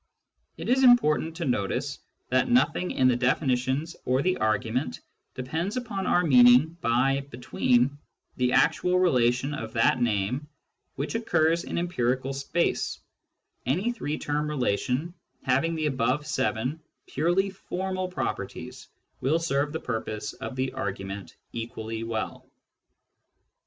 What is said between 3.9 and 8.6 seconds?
or the argument depends upon our meaning by" between" the